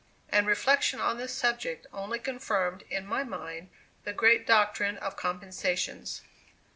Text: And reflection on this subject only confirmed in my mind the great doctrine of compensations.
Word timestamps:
And 0.29 0.47
reflection 0.47 0.99
on 0.99 1.19
this 1.19 1.31
subject 1.31 1.85
only 1.93 2.17
confirmed 2.17 2.81
in 2.89 3.05
my 3.05 3.23
mind 3.23 3.69
the 4.03 4.13
great 4.13 4.47
doctrine 4.47 4.97
of 4.97 5.15
compensations. 5.15 6.23